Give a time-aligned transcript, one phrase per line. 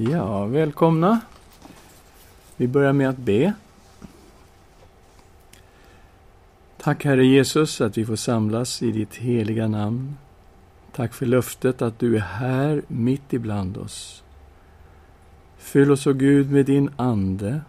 [0.00, 1.20] Ja, välkomna.
[2.56, 3.52] Vi börjar med att be.
[6.76, 10.16] Tack Herre Jesus att vi får samlas i ditt heliga namn.
[10.92, 14.22] Tack för löftet att du är här mitt ibland oss.
[15.56, 17.60] Fyll oss, o Gud, med din Ande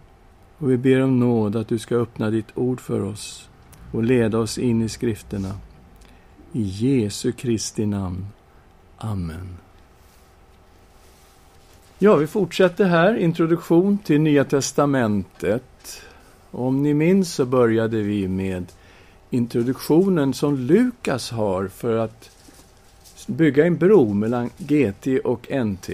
[0.58, 3.48] och vi ber om nåd att du ska öppna ditt ord för oss
[3.92, 5.54] och leda oss in i skrifterna.
[6.52, 8.26] I Jesu Kristi namn.
[8.98, 9.69] Amen.
[12.02, 16.02] Ja, vi fortsätter här, introduktion till Nya Testamentet.
[16.50, 18.66] Om ni minns så började vi med
[19.30, 22.30] introduktionen som Lukas har för att
[23.26, 25.88] bygga en bro mellan GT och NT.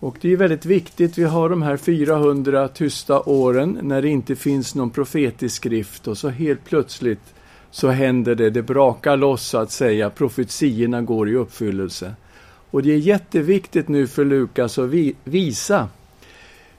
[0.00, 4.36] Och det är väldigt viktigt, vi har de här 400 tysta åren när det inte
[4.36, 7.34] finns någon profetisk skrift och så helt plötsligt
[7.70, 12.14] så händer det, det brakar loss så att säga, profetiorna går i uppfyllelse.
[12.74, 15.88] Och det är jätteviktigt nu för Lukas att vi, visa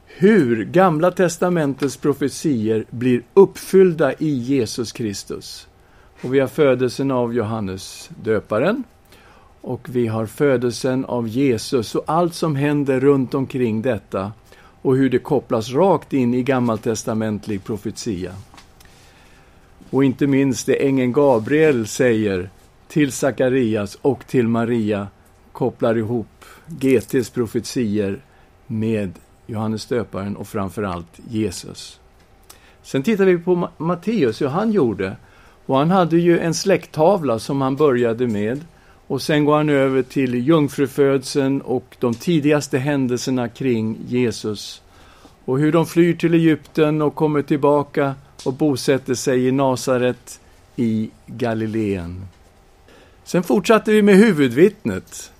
[0.05, 5.67] hur Gamla testamentets profetier blir uppfyllda i Jesus Kristus.
[6.21, 8.83] Och vi har födelsen av Johannes döparen
[9.61, 14.31] och vi har födelsen av Jesus och allt som händer runt omkring detta
[14.81, 18.31] och hur det kopplas rakt in i gammaltestamentlig profetia.
[19.89, 22.49] Och inte minst det ängeln Gabriel säger
[22.87, 25.07] till Sakarias och till Maria
[25.55, 28.19] kopplar ihop GTs profetier
[28.67, 29.11] med
[29.47, 31.99] Johannes döparen och framförallt Jesus.
[32.83, 35.17] Sen tittar vi på Matteus, hur han gjorde.
[35.65, 38.65] Och han hade ju en släkttavla som han började med.
[39.07, 44.81] Och sen går han över till jungfrufödseln och de tidigaste händelserna kring Jesus.
[45.45, 50.39] Och hur de flyr till Egypten och kommer tillbaka och bosätter sig i Nasaret
[50.75, 52.25] i Galileen.
[53.23, 55.31] Sen fortsatte vi med huvudvittnet.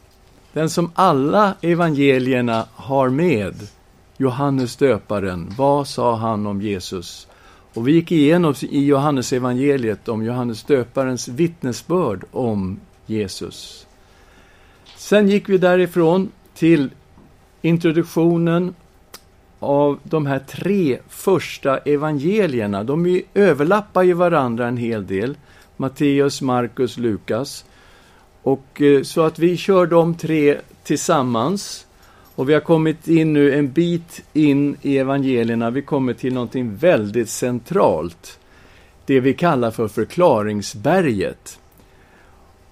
[0.55, 3.55] Den som alla evangelierna har med.
[4.17, 5.53] Johannes döparen.
[5.57, 7.27] Vad sa han om Jesus?
[7.73, 13.87] Och vi gick igenom i Johannes evangeliet om Johannes döparens vittnesbörd om Jesus.
[14.95, 16.89] Sen gick vi därifrån till
[17.61, 18.75] introduktionen
[19.59, 22.83] av de här tre första evangelierna.
[22.83, 25.37] De överlappar ju varandra en hel del.
[25.77, 27.65] Matteus, Markus, Lukas.
[28.45, 31.85] Och eh, så att vi kör de tre tillsammans.
[32.35, 35.69] Och vi har kommit in nu en bit in i evangelierna.
[35.69, 38.39] Vi kommer till någonting väldigt centralt.
[39.05, 41.59] Det vi kallar för förklaringsberget.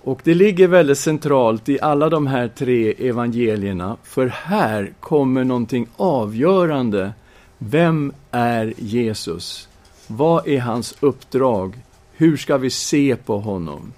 [0.01, 5.87] Och det ligger väldigt centralt i alla de här tre evangelierna, för här kommer någonting
[5.97, 7.13] avgörande.
[7.57, 9.69] Vem är Jesus?
[10.07, 11.77] Vad är hans uppdrag?
[12.13, 13.93] Hur ska vi se på honom?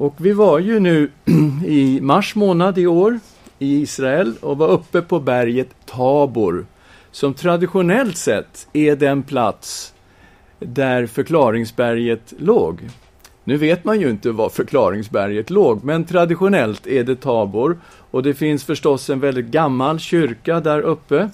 [0.00, 1.10] Och vi var ju nu
[1.66, 3.20] i mars månad i år
[3.58, 6.66] i Israel och var uppe på berget Tabor,
[7.10, 9.94] som traditionellt sett är den plats
[10.58, 12.80] där förklaringsberget låg.
[13.44, 17.78] Nu vet man ju inte var förklaringsberget låg, men traditionellt är det Tabor
[18.10, 21.30] och det finns förstås en väldigt gammal kyrka där uppe.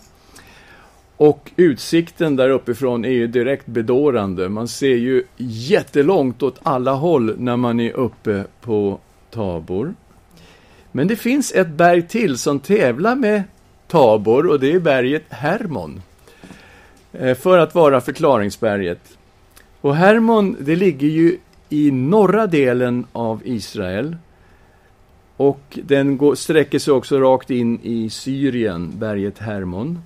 [1.16, 4.49] Och utsikten där uppifrån är ju direkt bedårande.
[4.49, 8.99] Man ser ju jättelångt åt alla håll när man är uppe på
[9.31, 9.94] Tabor.
[10.93, 13.43] Men det finns ett berg till som tävlar med
[13.87, 16.03] Tabor och det är berget Hermon.
[17.12, 19.19] Eh, för att vara förklaringsberget.
[19.81, 21.38] Och Hermon, det ligger ju
[21.69, 24.16] i norra delen av Israel.
[25.37, 29.98] Och den går, sträcker sig också rakt in i Syrien, berget Hermon.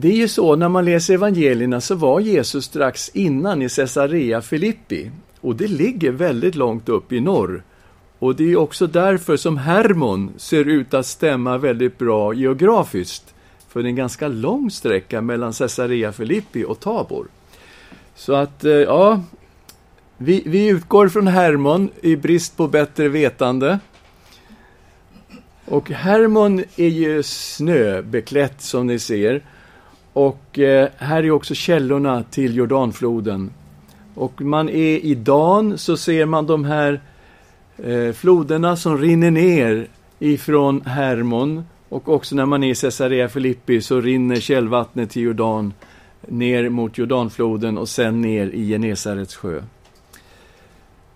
[0.00, 4.42] Det är ju så, när man läser evangelierna så var Jesus strax innan i Caesarea
[4.42, 5.10] Filippi.
[5.40, 7.62] Och det ligger väldigt långt upp i norr.
[8.18, 13.34] Och det är också därför som Hermon ser ut att stämma väldigt bra geografiskt.
[13.68, 17.26] För det är en ganska lång sträcka mellan Caesarea Filippi och Tabor.
[18.14, 19.22] Så att, eh, ja,
[20.16, 23.78] vi, vi utgår från Hermon i brist på bättre vetande.
[25.64, 29.42] Och Hermon är ju snöbeklätt som ni ser.
[30.18, 33.50] Och eh, här är också källorna till Jordanfloden.
[34.14, 37.00] Och man är i Dan så ser man de här
[37.76, 39.88] eh, floderna som rinner ner
[40.18, 41.64] ifrån Hermon.
[41.88, 45.72] Och också när man är i Caesarea Filippi så rinner källvattnet till Jordan
[46.28, 49.62] ner mot Jordanfloden och sen ner i Genesarets sjö.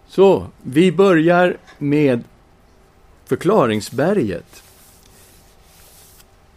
[0.06, 2.25] Så, vi börjar med
[3.25, 4.62] förklaringsberget.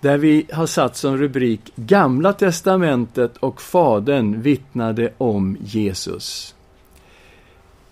[0.05, 6.55] Där vi har satt som rubrik Gamla testamentet och Fadern vittnade om Jesus.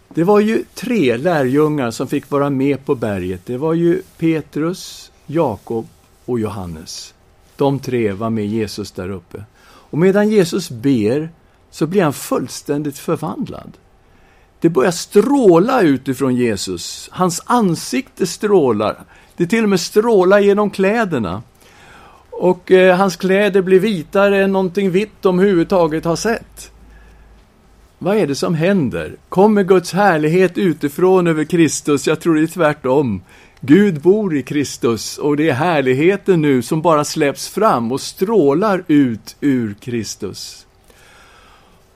[0.09, 3.45] Det var ju tre lärjungar som fick vara med på berget.
[3.45, 5.87] Det var ju Petrus, Jakob
[6.25, 7.13] och Johannes.
[7.55, 9.43] De tre var med Jesus där uppe.
[9.63, 11.29] Och medan Jesus ber
[11.71, 13.71] så blir han fullständigt förvandlad.
[14.59, 17.09] Det börjar stråla utifrån Jesus.
[17.11, 19.03] Hans ansikte strålar.
[19.37, 21.41] Det till och med strålar genom kläderna.
[22.39, 26.71] Och eh, hans kläder blir vitare än någonting vitt de överhuvudtaget har sett.
[27.99, 29.15] Vad är det som händer?
[29.29, 32.07] Kommer Guds härlighet utifrån över Kristus?
[32.07, 33.21] Jag tror det är tvärtom.
[33.61, 38.83] Gud bor i Kristus och det är härligheten nu som bara släpps fram och strålar
[38.87, 40.65] ut ur Kristus.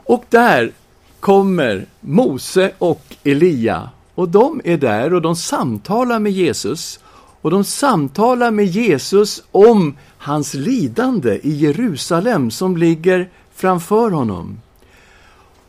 [0.03, 0.71] Och där
[1.19, 6.99] kommer Mose och Elia och de är där och de samtalar med Jesus
[7.41, 14.61] och de samtalar med Jesus om hans lidande i Jerusalem som ligger framför honom.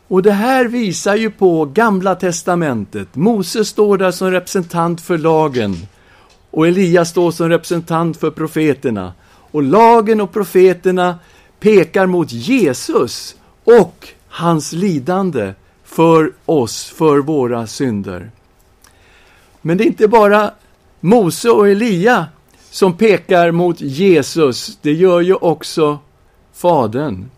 [0.07, 3.15] Och det här visar ju på Gamla testamentet.
[3.15, 5.75] Mose står där som representant för lagen
[6.51, 9.13] och Elias står som representant för profeterna.
[9.51, 11.19] Och lagen och profeterna
[11.59, 15.53] pekar mot Jesus och hans lidande
[15.83, 18.31] för oss, för våra synder.
[19.61, 20.51] Men det är inte bara
[20.99, 22.25] Mose och Elia
[22.71, 25.99] som pekar mot Jesus, det gör ju också
[26.53, 27.29] Fadern.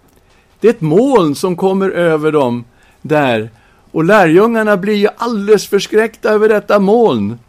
[0.60, 2.64] Det är ett moln som kommer över dem
[3.02, 3.50] där.
[3.92, 7.40] Och lärjungarna blir ju alldeles förskräckta över detta moln.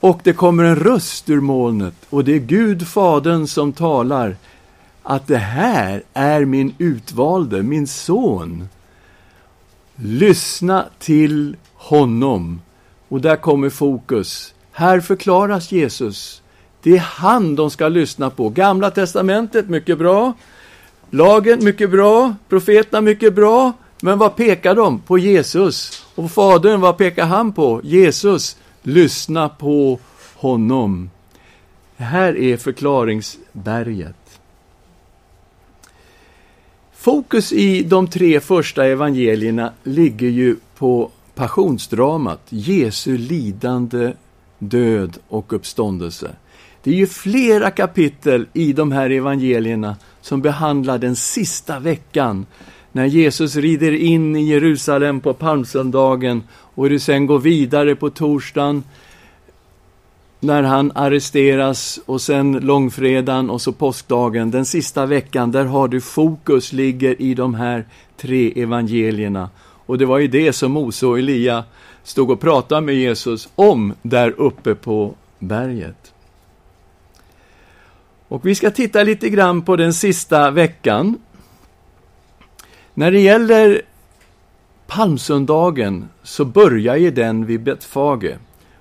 [0.00, 4.36] Och det kommer en röst ur molnet och det är Gud, Fadern, som talar
[5.02, 8.68] att det här är min utvalde, min son.
[9.96, 12.60] Lyssna till honom.
[13.08, 14.54] Och där kommer fokus.
[14.72, 16.42] Här förklaras Jesus.
[16.82, 18.48] Det är han de ska lyssna på.
[18.48, 20.32] Gamla testamentet, mycket bra.
[21.10, 22.34] Lagen, mycket bra.
[22.48, 23.72] Profeterna, mycket bra.
[24.00, 24.98] Men vad pekar de?
[25.00, 26.06] På Jesus.
[26.14, 27.80] Och Fadern, vad pekar han på?
[27.84, 28.56] Jesus.
[28.82, 29.98] Lyssna på
[30.34, 31.10] honom.
[31.96, 34.40] Det här är förklaringsberget.
[36.92, 44.12] Fokus i de tre första evangelierna ligger ju på passionsdramat, Jesu lidande,
[44.58, 46.30] död och uppståndelse.
[46.88, 52.46] Det är ju flera kapitel i de här evangelierna som behandlar den sista veckan
[52.92, 58.82] när Jesus rider in i Jerusalem på palmsöndagen och det sen går vidare på torsdagen
[60.40, 66.00] när han arresteras och sen långfredagen och så påskdagen, den sista veckan, där har du
[66.00, 67.84] fokus ligger i de här
[68.16, 69.50] tre evangelierna.
[69.60, 71.64] Och det var ju det som Mose och Elia
[72.02, 76.07] stod och pratade med Jesus om där uppe på berget.
[78.28, 81.18] Och vi ska titta lite grann på den sista veckan.
[82.94, 83.82] När det gäller
[84.86, 88.38] palmsöndagen så börjar ju den vid Betfage.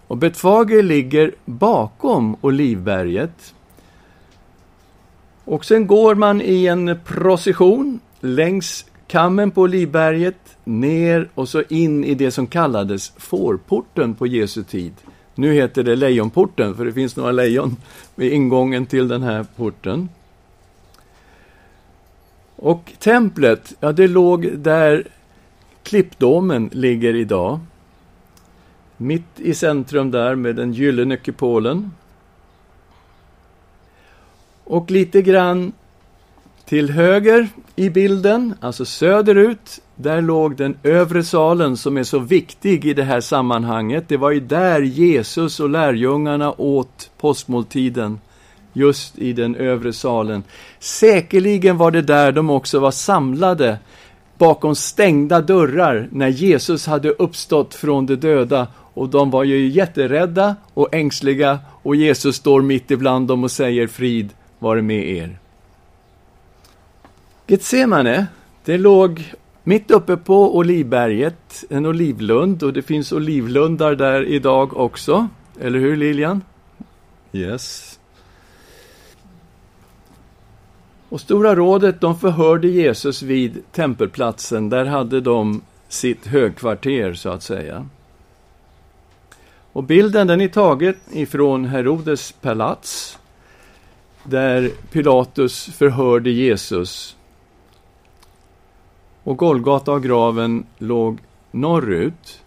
[0.08, 3.54] Och Betfage ligger bakom Olivberget.
[5.46, 12.04] Och sen går man i en procession längs kammen på Olivberget, ner och så in
[12.04, 14.94] i det som kallades fårporten på Jesu tid.
[15.38, 17.78] Nu heter det Lejonporten, för det finns några lejon
[18.16, 20.10] vid ingången till den här porten.
[22.56, 25.08] Och templet, ja det låg där
[25.84, 27.60] klippdomen ligger idag.
[28.98, 31.92] Mitt i centrum där med den gyllene kupolen.
[34.64, 35.72] Och lite grann
[36.66, 42.86] till höger i bilden, alltså söderut, där låg den övre salen som är så viktig
[42.86, 44.06] i det här sammanhanget.
[44.08, 48.20] Det var ju där Jesus och lärjungarna åt påskmåltiden,
[48.74, 50.44] just i den övre salen.
[50.80, 53.78] Säkerligen var det där de också var samlade
[54.38, 60.56] bakom stängda dörrar när Jesus hade uppstått från de döda och de var ju jätterädda
[60.74, 65.40] och ängsliga och Jesus står mitt ibland dem och säger frid vare med er.
[67.48, 68.28] Getsemane,
[68.66, 69.34] det låg
[69.68, 75.28] mitt uppe på Olivberget, en olivlund och det finns olivlundar där idag också.
[75.62, 76.44] Eller hur Lilian?
[77.32, 78.00] Yes.
[81.10, 84.70] Och Stora rådet de förhörde Jesus vid tempelplatsen.
[84.70, 87.88] Där hade de sitt högkvarter så att säga.
[89.74, 93.20] Och bilden den är taget ifrån Herodes palats
[94.24, 97.17] där Pilatus förhörde Jesus.
[99.28, 101.20] Och Golgata och graven låg
[101.52, 102.42] norrut,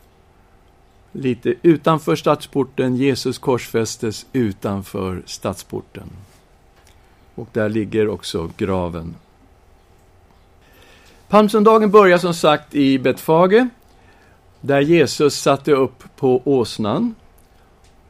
[1.12, 2.96] lite utanför stadsporten.
[2.96, 6.10] Jesus korsfästes utanför stadsporten.
[7.34, 9.14] Och där ligger också graven.
[11.28, 13.68] Palmsöndagen börjar som sagt i Betfage
[14.60, 17.14] där Jesus satte upp på åsnan.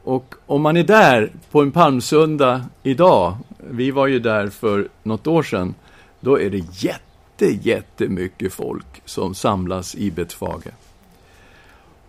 [0.05, 5.27] Och om man är där på en palmsöndag idag, vi var ju där för något
[5.27, 5.75] år sedan,
[6.21, 7.10] då är det jätte,
[7.47, 10.71] jättemycket folk som samlas i Betfage.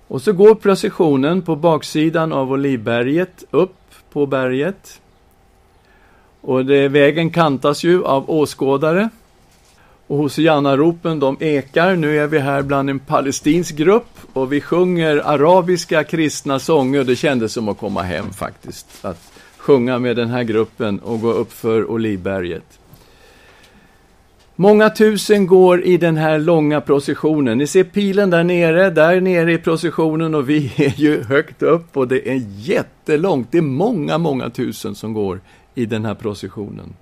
[0.07, 3.75] Och så går processionen på baksidan av Olivberget upp
[4.11, 5.01] på berget.
[6.41, 9.09] Och det, vägen kantas ju av åskådare.
[10.07, 11.95] Och Hosianna-ropen, de ekar.
[11.95, 17.03] Nu är vi här bland en palestinsk grupp och vi sjunger arabiska kristna sånger.
[17.03, 21.31] Det kändes som att komma hem faktiskt, att sjunga med den här gruppen och gå
[21.31, 22.80] upp för Olivberget.
[24.61, 27.57] Många tusen går i den här långa processionen.
[27.57, 31.97] Ni ser pilen där nere, där nere i processionen och vi är ju högt upp
[31.97, 33.47] och det är jättelångt.
[33.51, 35.41] Det är många, många tusen som går
[35.75, 36.93] i den här processionen.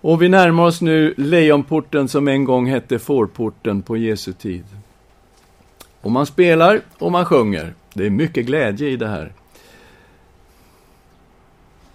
[0.00, 4.64] Och vi närmar oss nu Lejonporten som en gång hette Fårporten på Jesu tid.
[6.00, 7.74] Och man spelar och man sjunger.
[7.94, 9.32] Det är mycket glädje i det här.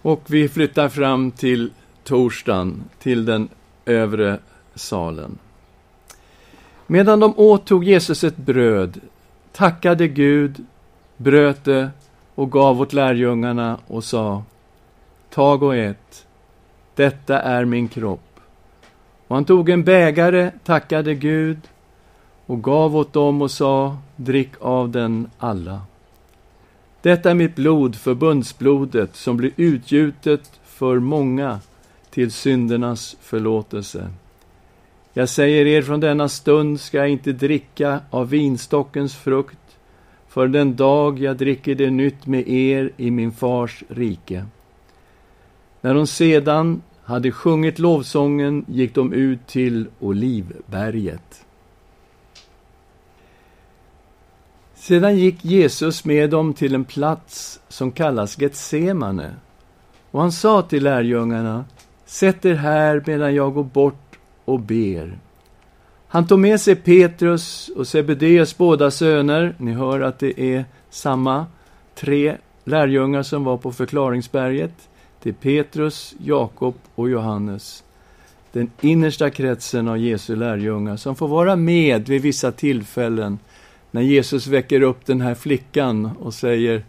[0.02, 1.70] Och vi flyttar fram till
[2.04, 3.48] torsdagen, till den
[3.84, 4.38] övre
[4.74, 5.38] salen.
[6.86, 9.00] Medan de åt tog Jesus ett bröd,
[9.52, 10.64] tackade Gud,
[11.16, 11.90] bröt det
[12.34, 14.42] och gav åt lärjungarna och sa
[15.30, 16.26] Tag och ät,
[16.94, 18.40] detta är min kropp.
[19.28, 21.58] Och han tog en bägare, tackade Gud
[22.46, 25.80] och gav åt dem och sa Drick av den alla.
[27.02, 31.60] Detta är mitt blod, förbundsblodet, som blir utgjutet för många
[32.12, 34.10] till syndernas förlåtelse.
[35.12, 39.58] Jag säger er, från denna stund ska jag inte dricka av vinstockens frukt,
[40.28, 44.46] för den dag jag dricker det nytt med er i min fars rike.
[45.80, 51.44] När de sedan hade sjungit lovsången gick de ut till Olivberget.
[54.74, 59.34] Sedan gick Jesus med dem till en plats som kallas Getsemane,
[60.10, 61.64] och han sa till lärjungarna,
[62.12, 65.18] Sätt er här medan jag går bort och ber.
[66.08, 69.54] Han tog med sig Petrus och Sebedeus båda söner.
[69.58, 71.46] Ni hör att det är samma
[71.94, 74.72] tre lärjungar som var på förklaringsberget.
[75.22, 77.84] Det är Petrus, Jakob och Johannes.
[78.52, 83.38] Den innersta kretsen av Jesu lärjungar som får vara med vid vissa tillfällen
[83.90, 86.84] när Jesus väcker upp den här flickan och säger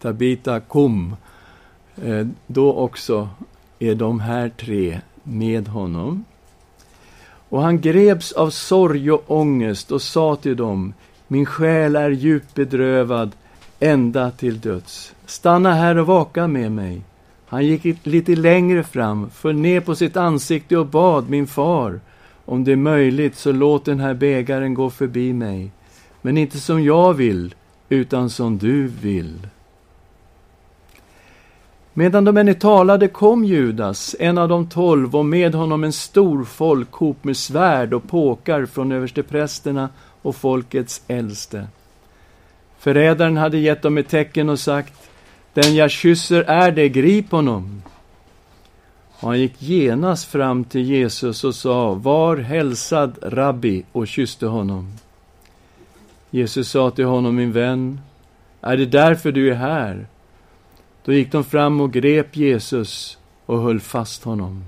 [0.00, 1.16] Tabita, kom.
[2.04, 3.28] Eh, då också
[3.80, 6.24] är de här tre med honom.
[7.48, 10.94] Och han greps av sorg och ångest och sa till dem,
[11.28, 13.30] min själ är djupt bedrövad
[13.80, 15.14] ända till döds.
[15.26, 17.02] Stanna här och vaka med mig.
[17.46, 22.00] Han gick lite längre fram, föll ner på sitt ansikte och bad min far,
[22.44, 25.70] om det är möjligt så låt den här bägaren gå förbi mig,
[26.22, 27.54] men inte som jag vill,
[27.88, 29.38] utan som du vill.
[31.94, 36.44] Medan de ännu talade kom Judas, en av de tolv, och med honom en stor
[36.44, 39.88] folkhop med svärd och påkar från översteprästerna
[40.22, 41.66] och folkets äldste.
[42.78, 44.94] Förrädaren hade gett dem ett tecken och sagt,
[45.54, 47.82] den jag kysser är det, grip honom.
[49.20, 54.92] Och han gick genast fram till Jesus och sa, var hälsad, rabbi, och kysste honom.
[56.30, 58.00] Jesus sa till honom, min vän,
[58.60, 60.06] är det därför du är här?
[61.04, 64.64] Då gick de fram och grep Jesus och höll fast honom.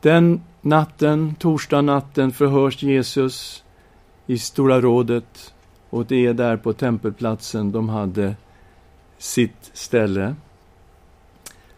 [0.00, 3.64] Den natten, torsdagnatten, förhörs Jesus
[4.26, 5.54] i Stora rådet
[5.90, 8.36] och det är där på tempelplatsen de hade
[9.18, 10.34] sitt ställe.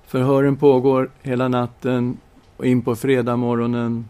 [0.06, 2.18] Förhören pågår hela natten
[2.56, 4.08] och in på fredagsmorgonen.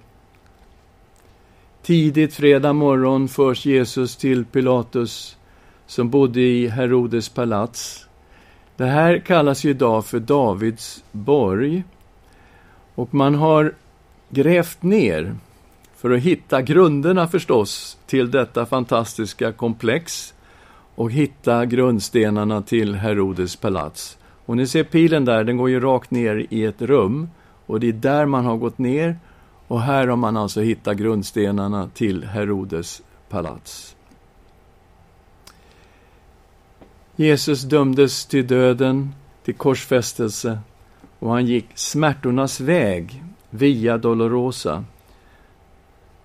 [1.83, 5.37] Tidigt fredag morgon förs Jesus till Pilatus
[5.87, 8.08] som bodde i Herodes palats.
[8.79, 11.85] Det här kallas ju idag för Davids borg.
[12.95, 13.75] Och man har
[14.29, 15.37] grävt ner,
[15.97, 20.35] för att hitta grunderna förstås, till detta fantastiska komplex
[20.95, 24.19] och hitta grundstenarna till Herodes palats.
[24.47, 27.29] Och ni ser pilen där, den går ju rakt ner i ett rum
[27.67, 29.19] och det är där man har gått ner
[29.69, 33.97] och här har man alltså hittat grundstenarna till Herodes palats.
[37.21, 40.59] Jesus dömdes till döden, till korsfästelse
[41.19, 44.85] och han gick smärtornas väg via Dolorosa.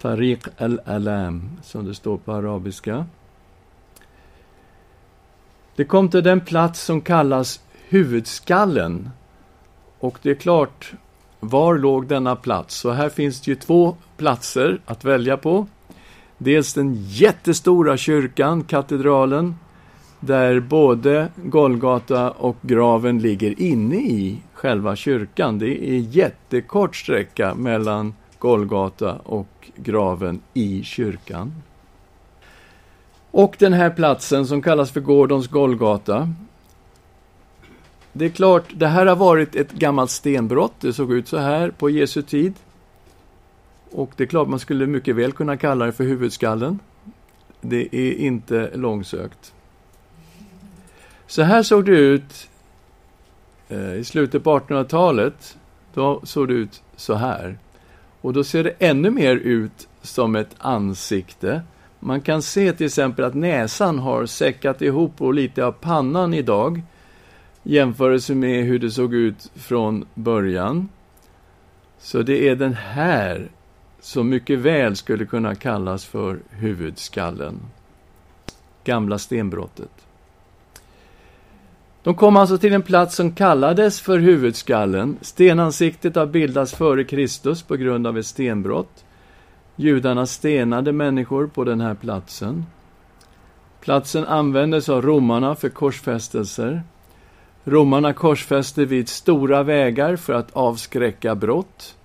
[0.01, 3.05] Tariq al-Alam, som det står på arabiska.
[5.75, 9.09] Det kom till den plats som kallas huvudskallen.
[9.99, 10.93] Och det är klart,
[11.39, 12.75] var låg denna plats?
[12.75, 15.67] Så här finns det ju två platser att välja på.
[16.37, 19.55] Dels den jättestora kyrkan, katedralen,
[20.25, 25.59] där både Golgata och graven ligger inne i själva kyrkan.
[25.59, 31.53] Det är jättekort sträcka mellan Golgata och graven i kyrkan.
[33.31, 36.33] Och den här platsen som kallas för Gordons Golgata.
[38.13, 40.73] Det är klart, det här har varit ett gammalt stenbrott.
[40.79, 42.53] Det såg ut så här på Jesu tid.
[43.91, 46.79] Och det är klart, man skulle mycket väl kunna kalla det för huvudskallen.
[47.61, 49.53] Det är inte långsökt.
[51.27, 52.49] Så här såg det ut
[53.69, 55.57] eh, i slutet på 1800-talet.
[55.93, 57.57] Då såg det ut så här.
[58.21, 61.61] Och då ser det ännu mer ut som ett ansikte.
[61.99, 66.81] Man kan se till exempel att näsan har säckat ihop och lite av pannan idag
[67.63, 70.89] jämförelse med hur det såg ut från början.
[71.99, 73.49] Så det är den här
[73.99, 77.59] som mycket väl skulle kunna kallas för huvudskallen.
[78.83, 80.02] Gamla stenbrottet.
[82.03, 85.17] De kom alltså till en plats som kallades för huvudskallen.
[85.21, 89.05] Stenansiktet har bildats före Kristus på grund av ett stenbrott.
[89.75, 92.65] Judarna stenade människor på den här platsen.
[93.81, 96.83] Platsen användes av romarna för korsfästelser.
[97.63, 101.95] Romarna korsfäste vid stora vägar för att avskräcka brott.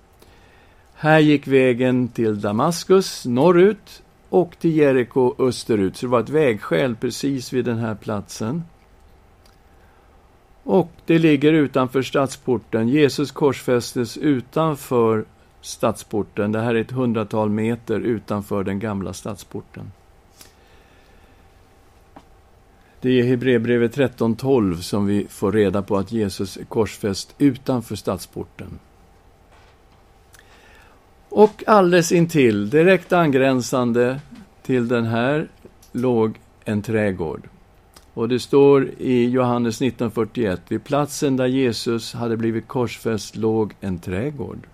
[0.95, 6.97] Här gick vägen till Damaskus norrut och till Jeriko österut, så det var ett vägskäl
[6.97, 8.63] precis vid den här platsen.
[10.69, 12.89] Och det ligger utanför stadsporten.
[12.89, 15.25] Jesus korsfästes utanför
[15.61, 16.53] stadsporten.
[16.53, 19.93] Det här är ett hundratal meter utanför den gamla stadsporten.
[23.01, 28.79] Det är Hebreerbrevet 13.12 som vi får reda på att Jesus är korsfäst utanför stadsporten.
[31.29, 34.21] Och alldeles intill, direkt angränsande
[34.63, 35.49] till den här,
[35.93, 37.49] låg en trädgård.
[38.19, 43.99] Och det står i Johannes 19.41, vid platsen där Jesus hade blivit korsfäst låg en
[43.99, 44.67] trädgård.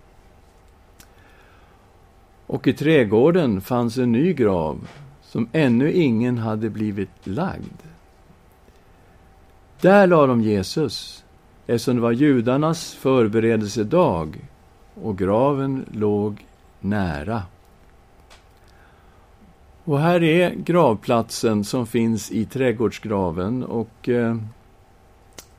[2.47, 4.89] Och i trädgården fanns en ny grav
[5.23, 7.83] som ännu ingen hade blivit lagd.
[9.81, 11.25] Där lade de Jesus,
[11.67, 14.49] eftersom det var judarnas förberedelsedag
[14.95, 16.47] och graven låg
[16.81, 17.43] nära.
[19.85, 24.37] Och här är gravplatsen som finns i trädgårdsgraven och eh,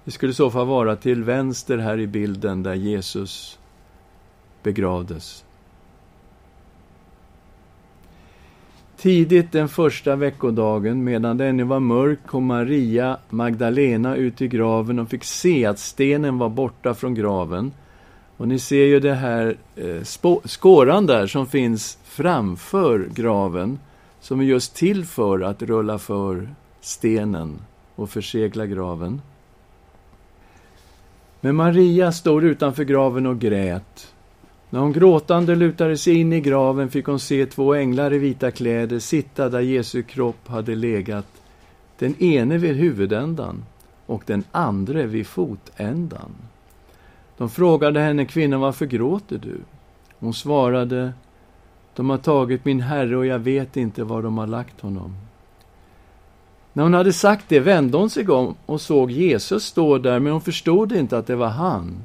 [0.04, 3.60] det skulle i så fall vara till vänster här i bilden där Jesus
[4.64, 5.46] begravdes.
[8.98, 15.00] Tidigt den första veckodagen, medan det ännu var mörkt, kom Maria Magdalena ut i graven
[15.00, 17.72] och fick se att stenen var borta från graven.
[18.38, 20.04] Och ni ser ju det här eh,
[20.46, 23.80] skåran där som finns framför graven,
[24.26, 26.50] som är just till för att rulla för
[26.82, 27.60] stenen
[27.96, 29.22] och försegla graven.
[31.42, 34.14] Men Maria stod utanför graven och grät.
[34.70, 38.52] När hon gråtande lutade sig in i graven fick hon se två änglar i vita
[38.52, 41.42] kläder sitta där Jesu kropp hade legat,
[42.00, 43.66] den ene vid huvudändan
[44.06, 46.36] och den andra vid fotändan.
[47.38, 49.58] De frågade henne, kvinnan, varför gråter du?
[50.20, 51.14] Hon svarade,
[51.96, 55.16] de har tagit min herre och jag vet inte var de har lagt honom.
[56.74, 60.32] När hon hade sagt det vände hon sig om och såg Jesus stå där, men
[60.32, 61.98] hon förstod inte att det var han.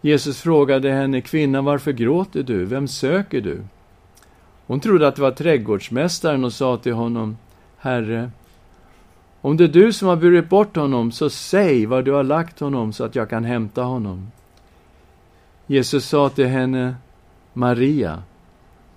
[0.00, 2.64] Jesus frågade henne, kvinna, varför gråter du?
[2.64, 3.62] Vem söker du?
[4.66, 7.36] Hon trodde att det var trädgårdsmästaren och sa till honom,
[7.78, 8.30] Herre,
[9.40, 12.60] om det är du som har burit bort honom, så säg var du har lagt
[12.60, 14.30] honom så att jag kan hämta honom.
[15.66, 16.94] Jesus sa till henne,
[17.52, 18.22] Maria.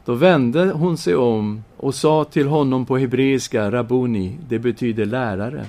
[0.06, 5.66] Då vände hon sig om och sa till honom på hebreiska, Rabuni, det betyder lärare.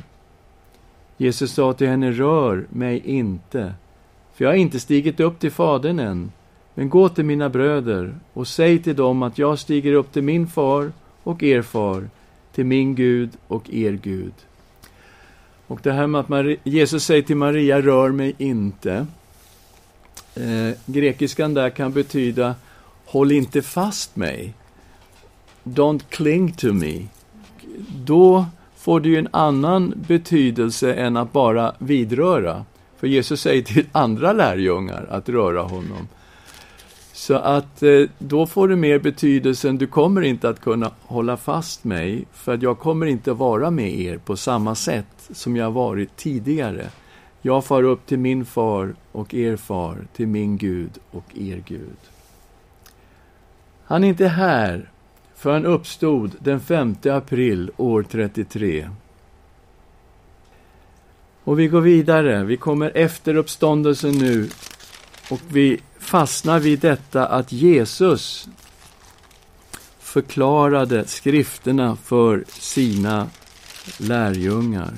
[1.16, 3.75] Jesus sa till henne, rör mig inte,
[4.35, 6.33] för jag har inte stigit upp till Fadern än.
[6.75, 10.47] Men gå till mina bröder och säg till dem att jag stiger upp till min
[10.47, 10.92] far
[11.23, 12.09] och er far,
[12.53, 14.33] till min Gud och er Gud.
[15.66, 19.07] Och det här med att Maria, Jesus säger till Maria, rör mig inte.
[20.35, 22.55] Eh, grekiskan där kan betyda,
[23.14, 24.55] håll inte fast mig.
[25.64, 27.07] Don't cling to me.
[28.05, 28.46] Då
[28.77, 32.64] får det ju en annan betydelse än att bara vidröra.
[32.96, 36.09] För Jesus säger till andra lärjungar att röra honom.
[37.12, 41.85] Så att eh, då får det mer betydelsen, du kommer inte att kunna hålla fast
[41.85, 46.16] mig, för att jag kommer inte vara med er på samma sätt som jag varit
[46.16, 46.87] tidigare.
[47.42, 52.13] Jag far upp till min far och er far, till min Gud och er Gud.
[53.85, 54.90] Han är inte här
[55.35, 58.90] för han uppstod den 5 april år 33.
[61.44, 62.44] Och vi går vidare.
[62.44, 64.49] Vi kommer efter uppståndelsen nu
[65.31, 68.49] och vi fastnar vid detta att Jesus
[69.99, 73.29] förklarade skrifterna för sina
[73.99, 74.92] lärjungar.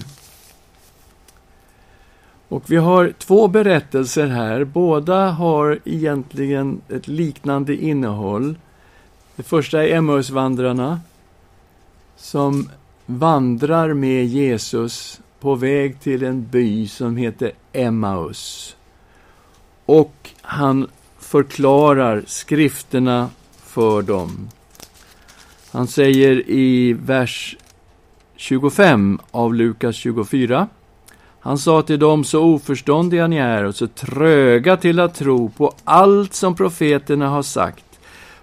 [2.48, 4.64] Och vi har två berättelser här.
[4.64, 8.54] Båda har egentligen ett liknande innehåll.
[9.36, 11.00] Det första är Emmausvandrarna
[12.16, 12.70] som
[13.06, 18.76] vandrar med Jesus på väg till en by som heter Emmaus.
[19.86, 24.48] Och han förklarar skrifterna för dem.
[25.70, 27.56] Han säger i vers
[28.36, 30.68] 25 av Lukas 24.
[31.40, 35.72] Han sa till dem, så oförståndiga ni är och så tröga till att tro på
[35.84, 37.85] allt som profeterna har sagt.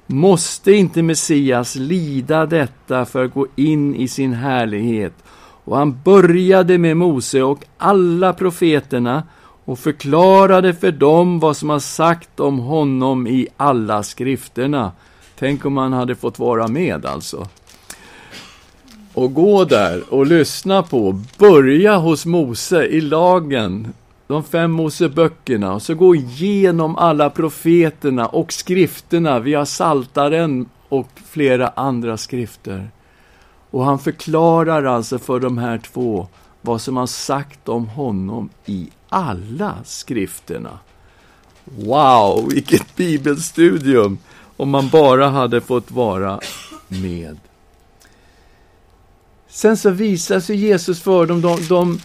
[0.08, 5.14] Måste inte Messias lida detta för att gå in i sin härlighet?
[5.66, 9.24] Och han började med Mose och alla profeterna
[9.66, 14.92] och förklarade för dem vad som har sagt om honom i alla skrifterna.
[15.40, 17.48] Tänk om han hade fått vara med alltså.
[19.14, 23.94] Och gå där och lyssna på, börja hos Mose i lagen,
[24.28, 29.40] de fem Moseböckerna, och så gå igenom alla profeterna och skrifterna.
[29.40, 32.90] Vi har Saltaren och flera andra skrifter.
[33.72, 36.28] Och han förklarar alltså för de här två
[36.62, 40.80] vad som har sagt om honom i alla skrifterna.
[41.66, 44.18] Wow, vilket bibelstudium!
[44.58, 46.40] Om man bara hade fått vara
[46.88, 47.38] med.
[49.48, 51.42] Sen så visar sig Jesus för dem.
[51.42, 52.00] De, de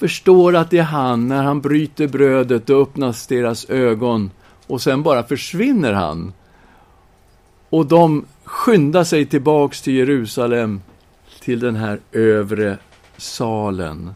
[0.00, 4.30] förstår att det är han när han bryter brödet och öppnas deras ögon.
[4.66, 6.32] Och sen bara försvinner han.
[7.70, 10.80] Och de skyndar sig tillbaks till Jerusalem,
[11.40, 12.78] till den här övre
[13.16, 14.14] salen.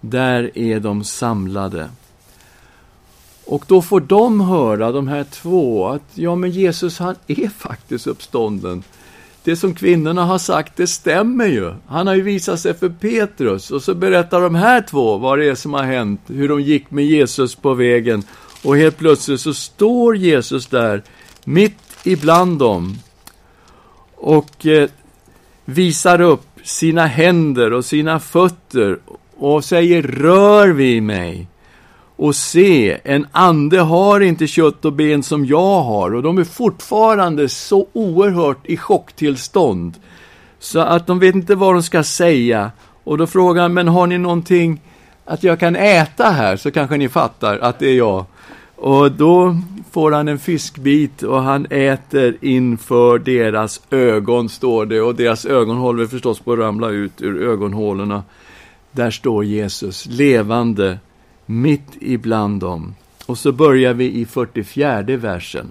[0.00, 1.88] Där är de samlade.
[3.46, 8.06] Och då får de höra, de här två, att ja, men Jesus han är faktiskt
[8.06, 8.82] uppstånden.
[9.44, 11.72] Det som kvinnorna har sagt, det stämmer ju.
[11.86, 13.70] Han har ju visat sig för Petrus.
[13.70, 16.90] Och så berättar de här två vad det är som har hänt, hur de gick
[16.90, 18.22] med Jesus på vägen.
[18.62, 21.02] Och helt plötsligt så står Jesus där,
[21.44, 22.98] mitt ibland dem.
[24.14, 24.88] Och eh,
[25.64, 28.98] visar upp sina händer och sina fötter
[29.36, 31.48] och säger rör vid mig.
[32.16, 36.44] Och se, en ande har inte kött och ben som jag har och de är
[36.44, 39.94] fortfarande så oerhört i chocktillstånd
[40.64, 42.70] så att de vet inte vad de ska säga.
[43.04, 44.80] Och då frågar han, men har ni någonting
[45.24, 48.24] att jag kan äta här så kanske ni fattar att det är jag.
[48.76, 49.56] Och då
[49.90, 55.00] får han en fiskbit och han äter inför deras ögon, står det.
[55.00, 58.22] Och deras ögon håller förstås på att ramla ut ur ögonhålorna.
[58.90, 60.98] Där står Jesus, levande,
[61.46, 62.94] mitt ibland dem.
[63.26, 65.68] Och så börjar vi i 44 versen.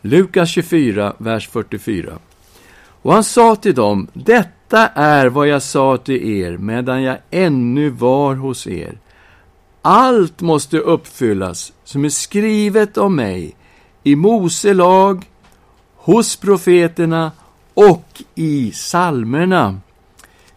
[0.00, 2.18] Lukas 24, vers 44.
[3.02, 7.90] Och han sa till dem, detta är vad jag sa till er medan jag ännu
[7.90, 8.98] var hos er.
[9.82, 13.56] Allt måste uppfyllas som är skrivet om mig
[14.02, 15.24] i Mose lag,
[15.96, 17.32] hos profeterna
[17.74, 19.80] och i salmerna.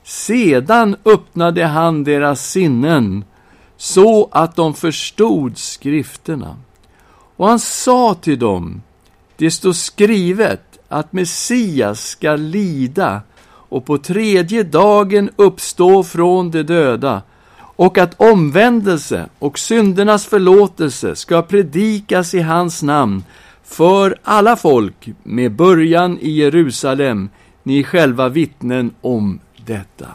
[0.04, 3.24] Sedan öppnade han deras sinnen
[3.82, 6.58] så att de förstod skrifterna.
[7.36, 8.82] Och han sa till dem,
[9.38, 17.22] det står skrivet att Messias ska lida och på tredje dagen uppstå från de döda
[17.58, 23.24] och att omvändelse och syndernas förlåtelse ska predikas i hans namn
[23.64, 27.30] för alla folk med början i Jerusalem.
[27.64, 30.08] Ni är själva vittnen om detta.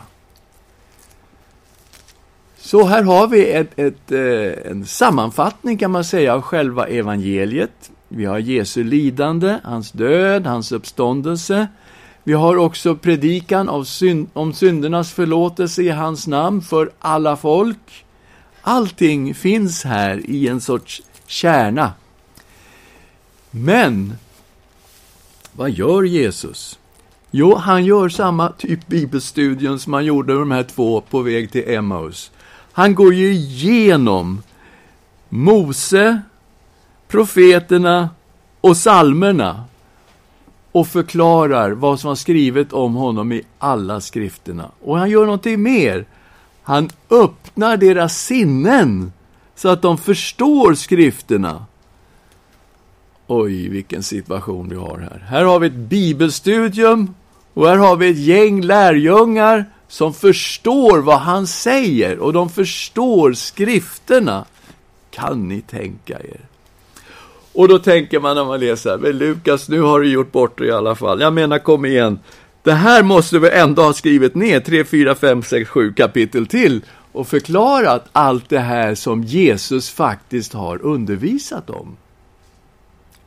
[2.66, 7.90] Så här har vi ett, ett, eh, en sammanfattning kan man säga av själva evangeliet.
[8.08, 11.68] Vi har Jesu lidande, hans död, hans uppståndelse.
[12.24, 18.04] Vi har också predikan av synd, om syndernas förlåtelse i hans namn för alla folk.
[18.62, 21.92] Allting finns här i en sorts kärna.
[23.50, 24.14] Men,
[25.52, 26.78] vad gör Jesus?
[27.30, 31.52] Jo, han gör samma typ bibelstudium som han gjorde med de här två på väg
[31.52, 32.30] till Emmaus.
[32.76, 34.42] Han går ju igenom
[35.28, 36.20] Mose,
[37.08, 38.10] profeterna
[38.60, 39.64] och salmerna
[40.72, 44.70] och förklarar vad som har skrivit om honom i alla skrifterna.
[44.80, 46.06] Och han gör någonting mer.
[46.62, 49.12] Han öppnar deras sinnen
[49.54, 51.66] så att de förstår skrifterna.
[53.26, 55.26] Oj, vilken situation vi har här.
[55.28, 57.14] Här har vi ett bibelstudium
[57.54, 63.32] och här har vi ett gäng lärjungar som förstår vad han säger och de förstår
[63.32, 64.44] skrifterna.
[65.10, 66.40] Kan ni tänka er?
[67.52, 70.66] Och då tänker man när man läser, men Lukas, nu har du gjort bort det
[70.66, 71.20] i alla fall.
[71.20, 72.18] Jag menar, kom igen.
[72.62, 76.84] Det här måste vi ändå ha skrivit ner 3, 4, 5, 6, 7 kapitel till
[77.12, 81.96] och förklarat allt det här som Jesus faktiskt har undervisat om.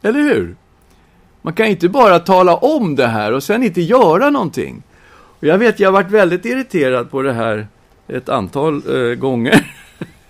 [0.02, 0.56] Eller hur?
[1.42, 4.84] Man kan inte bara tala om det här och sen inte göra någonting.
[5.40, 7.68] Och jag vet, jag har varit väldigt irriterad på det här
[8.08, 9.76] ett antal eh, gånger.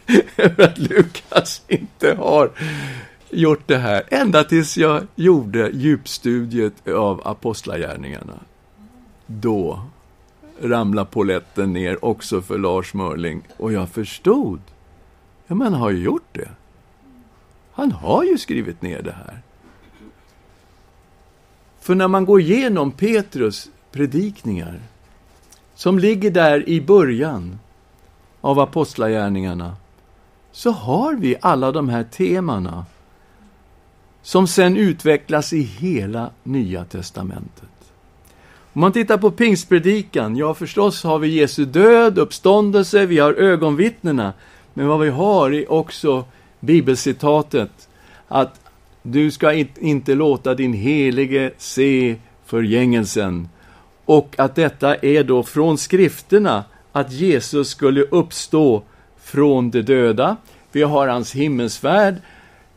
[0.37, 2.51] Över att Lukas inte har
[3.29, 4.03] gjort det här.
[4.07, 8.33] Ända tills jag gjorde djupstudiet av Apostlagärningarna.
[9.25, 9.79] Då
[10.61, 13.41] ramlade poletten ner också för Lars Mörling.
[13.57, 14.61] Och jag förstod.
[15.47, 16.49] Ja, men han har ju gjort det.
[17.71, 19.41] Han har ju skrivit ner det här.
[21.79, 24.79] För när man går igenom Petrus predikningar,
[25.79, 27.59] som ligger där i början
[28.41, 29.75] av Apostlagärningarna,
[30.51, 32.85] så har vi alla de här temana
[34.21, 37.93] som sen utvecklas i hela Nya Testamentet.
[38.73, 44.33] Om man tittar på pingstpredikan, ja förstås har vi Jesu död, uppståndelse, vi har ögonvittnena,
[44.73, 46.25] men vad vi har är också
[46.59, 47.89] bibelcitatet
[48.27, 48.61] att
[49.03, 52.15] du ska inte låta din helige se
[52.45, 53.49] förgängelsen.
[54.09, 58.83] Och att detta är då från skrifterna, att Jesus skulle uppstå
[59.21, 60.37] från de döda.
[60.71, 62.15] Vi har hans himmelsfärd,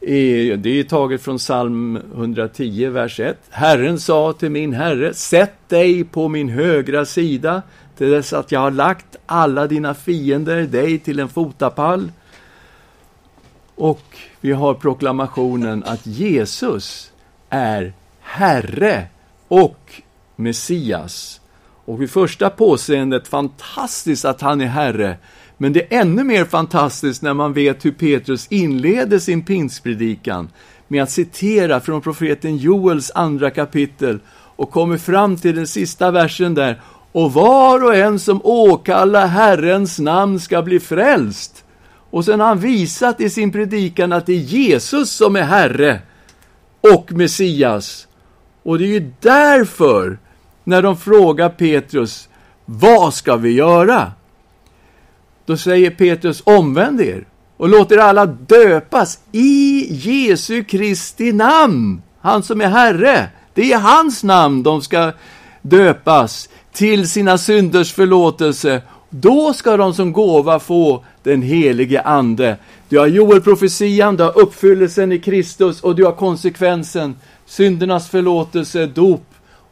[0.00, 3.38] det är taget från psalm 110, vers 1.
[3.50, 7.62] Herren sa till min herre, sätt dig på min högra sida
[7.96, 12.12] till dess att jag har lagt alla dina fiender dig till en fotapall.
[13.74, 17.12] Och vi har proklamationen att Jesus
[17.48, 19.06] är Herre
[19.48, 20.02] och
[20.36, 21.40] Messias.
[21.84, 25.16] Och vid första påseendet fantastiskt att han är Herre,
[25.58, 30.48] men det är ännu mer fantastiskt när man vet hur Petrus inleder sin pingspredikan
[30.88, 34.18] med att citera från profeten Joels andra kapitel
[34.56, 36.80] och kommer fram till den sista versen där.
[37.12, 41.64] Och var och en som åkallar Herrens namn ska bli frälst.
[42.10, 46.00] Och sen har han visat i sin predikan att det är Jesus som är Herre
[46.80, 48.06] och Messias.
[48.62, 50.18] Och det är ju därför,
[50.64, 52.28] när de frågar Petrus,
[52.64, 54.12] vad ska vi göra?
[55.46, 57.24] Då säger Petrus, omvänd er
[57.56, 63.28] och låt er alla döpas i Jesu Kristi namn, han som är Herre.
[63.54, 65.12] Det är hans namn de ska
[65.62, 68.82] döpas till sina synders förlåtelse.
[69.10, 72.56] Då ska de som gåva få den helige Ande.
[72.88, 77.16] Du har Joel-profetian, du har uppfyllelsen i Kristus och du har konsekvensen,
[77.52, 79.24] syndernas förlåtelse, dop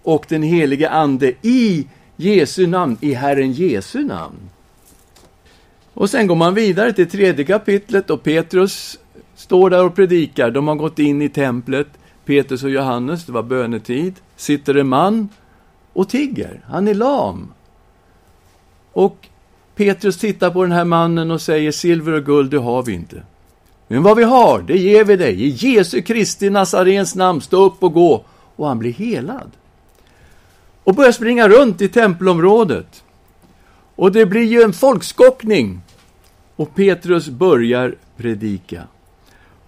[0.03, 4.51] och den helige Ande i Jesu namn, i Herren Jesu namn.
[5.95, 8.99] Och sen går man vidare till tredje kapitlet och Petrus
[9.35, 10.51] står där och predikar.
[10.51, 11.87] De har gått in i templet,
[12.25, 14.15] Petrus och Johannes, det var bönetid.
[14.37, 15.29] Sitter en man
[15.93, 16.61] och tigger.
[16.67, 17.53] Han är lam.
[18.93, 19.29] Och
[19.75, 23.23] Petrus tittar på den här mannen och säger, silver och guld, det har vi inte.
[23.93, 25.43] Men vad vi har, det ger vi dig.
[25.43, 28.25] I Jesu Kristi Nazarens namn, stå upp och gå.
[28.57, 29.51] Och han blir helad.
[30.85, 33.05] Och börjar springa runt i tempelområdet.
[33.97, 35.81] Och det blir ju en folkskockning.
[36.57, 38.83] Och Petrus börjar predika.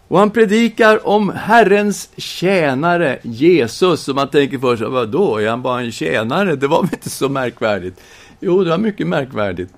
[0.09, 5.63] Och han predikar om Herrens tjänare Jesus, och man tänker för sig, vadå, är han
[5.63, 6.57] bara en tjänare?
[6.57, 8.01] Det var väl inte så märkvärdigt?
[8.41, 9.73] Jo, det var mycket märkvärdigt.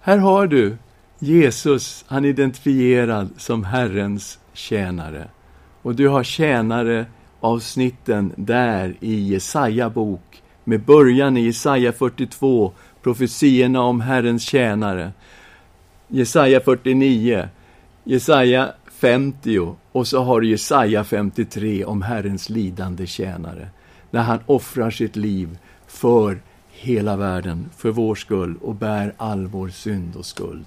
[0.00, 0.76] Här har du
[1.24, 5.28] Jesus, han är identifierad som Herrens tjänare.
[5.82, 7.06] Och du har tjänare
[7.40, 15.12] avsnitten där i Jesaja bok, med början i Jesaja 42, profetierna om Herrens tjänare.
[16.08, 17.48] Jesaja 49,
[18.04, 23.68] Jesaja 50 och så har du Jesaja 53 om Herrens lidande tjänare.
[24.10, 29.68] När han offrar sitt liv för hela världen, för vår skull och bär all vår
[29.68, 30.64] synd och skuld.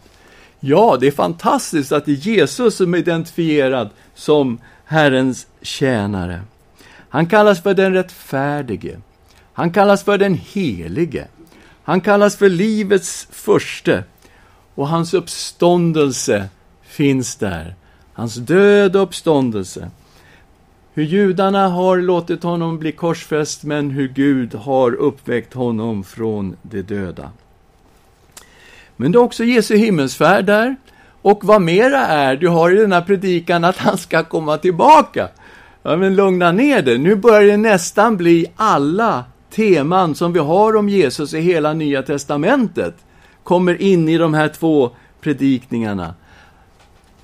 [0.60, 6.42] Ja, det är fantastiskt att det är Jesus som är identifierad som Herrens tjänare.
[7.10, 9.00] Han kallas för den rättfärdige.
[9.54, 11.28] Han kallas för den helige.
[11.84, 14.04] Han kallas för livets förste
[14.76, 16.50] och hans uppståndelse
[16.84, 17.76] finns där.
[18.14, 19.92] Hans död och uppståndelse.
[20.94, 26.82] Hur judarna har låtit honom bli korsfäst, men hur Gud har uppväckt honom från de
[26.82, 27.32] döda.
[28.96, 30.76] Men det är också Jesu himmelsfärd där.
[31.22, 35.28] Och vad mera är, du har i denna predikan att han ska komma tillbaka.
[35.84, 36.98] Ja, men lugna ner dig.
[36.98, 39.24] Nu börjar det nästan bli alla
[39.56, 42.96] teman som vi har om Jesus i hela Nya Testamentet
[43.44, 46.14] kommer in i de här två predikningarna.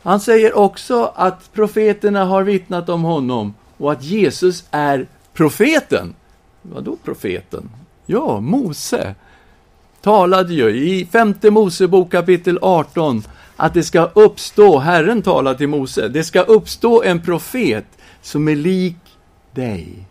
[0.03, 6.13] Han säger också att profeterna har vittnat om honom och att Jesus är profeten.
[6.61, 7.69] Vadå profeten?
[8.05, 9.15] Ja, Mose
[10.01, 13.23] talade ju i femte Mosebok kapitel 18
[13.55, 17.85] att det ska uppstå, Herren talar till Mose, det ska uppstå en profet
[18.21, 18.97] som är lik
[19.51, 20.07] dig.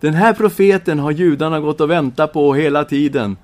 [0.00, 3.36] Den här profeten har judarna gått och väntat på hela tiden.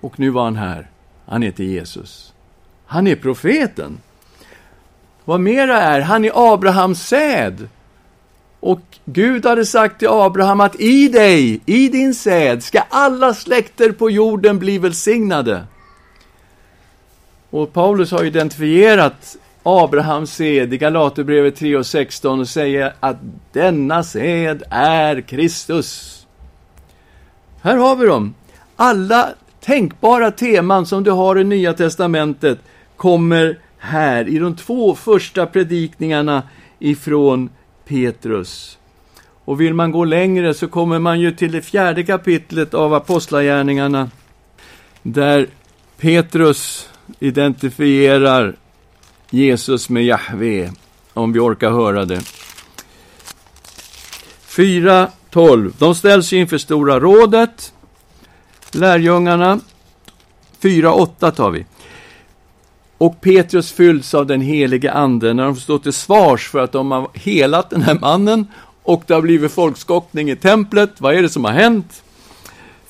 [0.00, 0.90] Och nu var han här.
[1.26, 2.34] Han heter Jesus.
[2.86, 3.98] Han är profeten.
[5.24, 7.68] Vad mera är, han är Abrahams säd.
[8.60, 13.92] Och Gud hade sagt till Abraham att i dig, i din säd, ska alla släkter
[13.92, 15.64] på jorden bli välsignade.
[17.50, 23.16] Och Paulus har identifierat Abrahams sed i Galaterbrevet 3 och 16 och säger att
[23.52, 26.20] denna sed är Kristus.
[27.62, 28.34] Här har vi dem.
[28.76, 29.28] Alla
[29.60, 32.58] tänkbara teman som du har i Nya Testamentet
[32.96, 36.42] kommer här i de två första predikningarna
[36.78, 37.50] ifrån
[37.90, 38.78] Petrus.
[39.44, 44.10] Och vill man gå längre så kommer man ju till det fjärde kapitlet av Apostlagärningarna
[45.02, 45.46] där
[45.96, 48.56] Petrus identifierar
[49.30, 50.72] Jesus med Jahve,
[51.12, 52.20] om vi orkar höra det.
[54.48, 55.72] 4.12.
[55.78, 57.72] De ställs inför Stora rådet,
[58.72, 59.60] lärjungarna.
[60.60, 61.64] 4.8 tar vi.
[63.00, 66.72] Och Petrus fylls av den helige Ande när de får stå till svars för att
[66.72, 68.46] de har helat den här mannen
[68.82, 70.90] och det har blivit folkskottning i templet.
[70.98, 72.02] Vad är det som har hänt?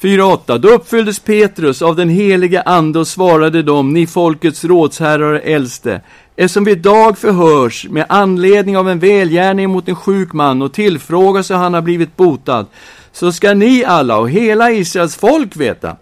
[0.00, 0.58] 4.8.
[0.58, 6.00] Då uppfylldes Petrus av den helige Ande och svarade dem, ni folkets rådsherrar och äldste,
[6.36, 11.50] eftersom vi idag förhörs med anledning av en välgärning mot en sjuk man och tillfrågas
[11.50, 12.66] hur han har blivit botad,
[13.12, 15.96] så ska ni alla och hela Israels folk veta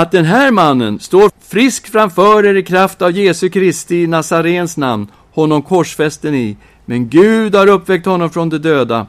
[0.00, 5.06] att den här mannen står frisk framför er i kraft av Jesu Kristi Nazarens namn,
[5.32, 9.06] honom korsfästen i, men Gud har uppväckt honom från de döda.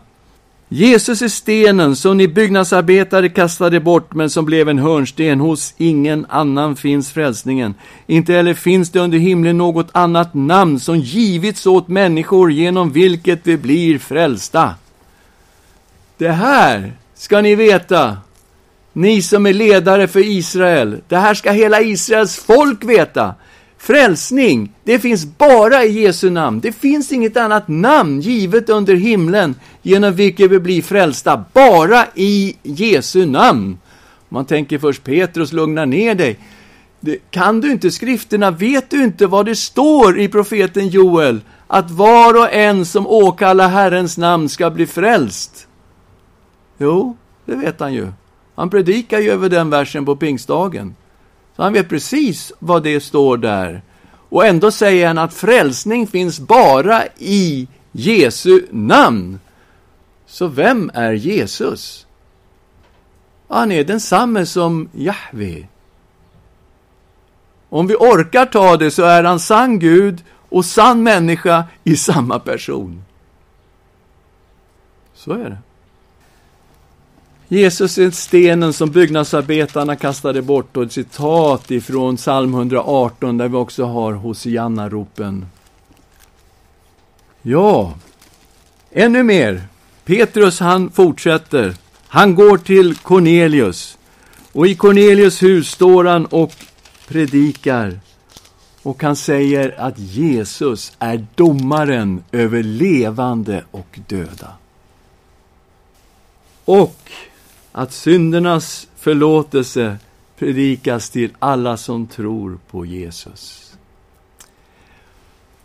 [0.69, 5.39] Jesus är stenen som ni byggnadsarbetare kastade bort, men som blev en hörnsten.
[5.39, 7.73] Hos ingen annan finns frälsningen.
[8.07, 13.39] Inte heller finns det under himlen något annat namn som givits åt människor genom vilket
[13.43, 14.75] vi blir frälsta.
[16.17, 18.17] Det här ska ni veta,
[18.99, 21.01] ni som är ledare för Israel.
[21.07, 23.35] Det här ska hela Israels folk veta.
[23.77, 26.59] Frälsning, det finns bara i Jesu namn.
[26.59, 32.55] Det finns inget annat namn givet under himlen genom vilket vi blir frälsta, bara i
[32.63, 33.77] Jesu namn.
[34.29, 36.39] Man tänker först, Petrus, lugna ner dig.
[36.99, 38.51] Det, kan du inte skrifterna?
[38.51, 41.41] Vet du inte vad det står i profeten Joel?
[41.67, 45.67] Att var och en som åkallar Herrens namn ska bli frälst.
[46.77, 48.07] Jo, det vet han ju.
[48.59, 50.95] Han predikar ju över den versen på pingstdagen.
[51.55, 53.81] Så han vet precis vad det står där.
[54.29, 59.39] Och ändå säger han att frälsning finns bara i Jesu namn.
[60.25, 62.07] Så vem är Jesus?
[63.47, 65.67] Han är densamme som Jahve.
[67.69, 72.39] Om vi orkar ta det så är han sann Gud och sann människa i samma
[72.39, 73.03] person.
[75.13, 75.57] Så är det.
[77.51, 83.55] Jesus är stenen som byggnadsarbetarna kastade bort och ett citat ifrån psalm 118 där vi
[83.55, 85.45] också har Hosianna-ropen.
[87.41, 87.93] Ja,
[88.91, 89.63] ännu mer.
[90.05, 91.75] Petrus han fortsätter.
[92.07, 93.97] Han går till Cornelius
[94.51, 96.53] och i Cornelius hus står han och
[97.07, 97.99] predikar.
[98.83, 104.51] Och han säger att Jesus är domaren över levande och döda.
[106.65, 107.11] Och
[107.79, 109.97] att syndernas förlåtelse
[110.37, 113.73] predikas till alla som tror på Jesus.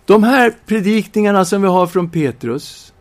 [0.04, 2.92] De här predikningarna som vi har från Petrus,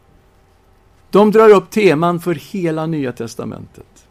[1.09, 4.05] de drar upp teman för hela Nya Testamentet.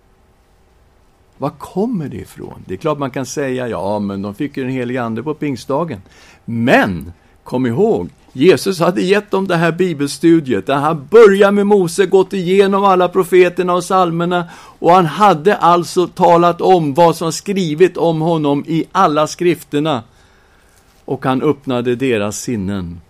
[1.38, 2.64] Var kommer det ifrån?
[2.66, 5.34] Det är klart man kan säga, ja, men de fick ju den helige Ande på
[5.34, 6.02] pingstdagen.
[6.44, 12.06] Men, kom ihåg, Jesus hade gett dem det här bibelstudiet, där han börjar med Mose,
[12.06, 14.44] gått igenom alla profeterna och salmerna
[14.78, 20.02] och han hade alltså talat om vad som skrivit om honom i alla skrifterna.
[21.04, 23.00] Och han öppnade deras sinnen.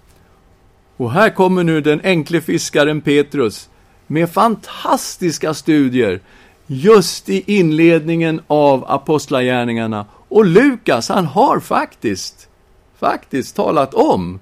[0.96, 3.68] Och här kommer nu den enkle fiskaren Petrus
[4.06, 6.20] med fantastiska studier
[6.66, 10.06] just i inledningen av Apostlagärningarna.
[10.28, 12.48] Och Lukas, han har faktiskt,
[12.98, 14.40] faktiskt talat om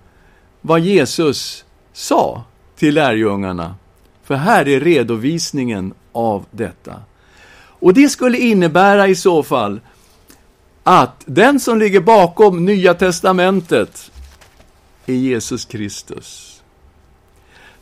[0.60, 2.42] vad Jesus sa
[2.76, 3.74] till lärjungarna
[4.22, 6.94] För här är redovisningen av detta.
[7.62, 9.80] Och det skulle innebära i så fall
[10.82, 14.10] att den som ligger bakom Nya Testamentet
[15.06, 16.62] är Jesus Kristus.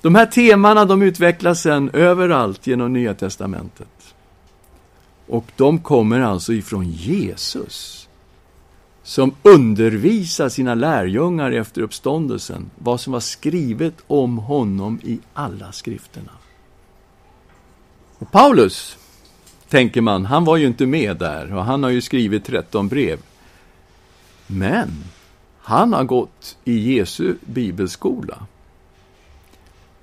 [0.01, 4.15] De här temana de utvecklas sen överallt genom Nya Testamentet.
[5.27, 8.08] Och de kommer alltså ifrån Jesus,
[9.09, 16.33] som undervisar sina lärjungar efter uppståndelsen, vad som var skrivet om honom i alla skrifterna.
[18.19, 18.99] Och Paulus,
[19.69, 23.19] tänker man, han var ju inte med där och han har ju skrivit 13 brev.
[24.47, 25.05] Men
[25.59, 28.47] han har gått i Jesu bibelskola.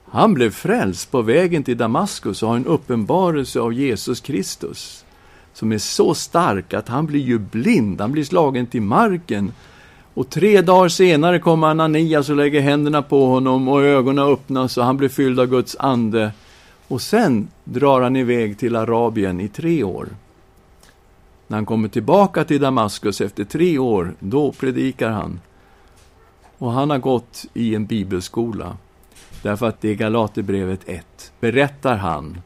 [0.06, 5.05] Han blev frälst på vägen till Damaskus och har en uppenbarelse av Jesus Kristus
[5.56, 9.54] som är så stark att han blir ju blind, han blir slagen till marken.
[10.14, 14.86] Och tre dagar senare kommer Ananias och lägger händerna på honom och ögonen öppnas och
[14.86, 16.32] han blir fylld av Guds ande.
[16.88, 20.08] Och sen drar han iväg till Arabien i tre år.
[21.48, 25.40] När han kommer tillbaka till Damaskus efter tre år, då predikar han.
[26.58, 28.78] Och han har gått i en bibelskola.
[29.42, 31.32] Därför att det är Galaterbrevet 1.
[31.40, 32.38] Berättar han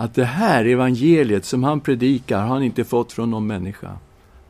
[0.00, 3.98] att det här evangeliet som han predikar har han inte fått från någon människa.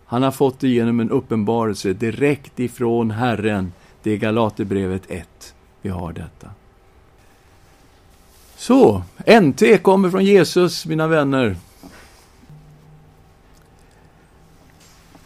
[0.06, 3.72] Han har fått det genom en uppenbarelse direkt ifrån Herren.
[4.02, 5.54] Det är Galaterbrevet 1.
[5.82, 6.50] Vi har detta.
[8.56, 9.02] Så,
[9.42, 11.56] NT kommer från Jesus, mina vänner.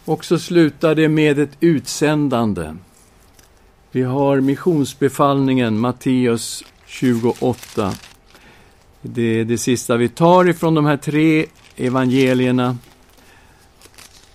[0.05, 2.75] Och så slutar det med ett utsändande.
[3.91, 7.93] Vi har missionsbefallningen, Matteus 28.
[9.05, 11.45] Det är det sista vi tar ifrån de här tre
[11.75, 12.77] evangelierna.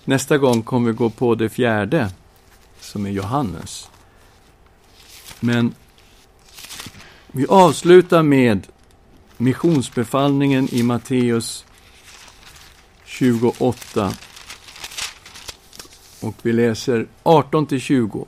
[0.05, 2.09] Nästa gång kommer vi gå på det fjärde,
[2.79, 3.89] som är Johannes.
[5.39, 5.73] Men
[7.27, 8.67] vi avslutar med
[9.37, 11.65] missionsbefallningen i Matteus
[13.05, 14.13] 28.
[16.21, 18.27] Och vi läser 18 till 20.